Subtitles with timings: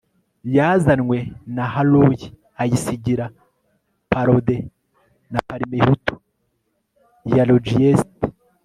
[0.55, 1.17] yazanywe
[1.55, 2.17] na harroi
[2.61, 3.25] ayisigira
[4.09, 4.63] perraudin
[5.33, 6.15] na parmehutu
[7.35, 8.09] ya logiest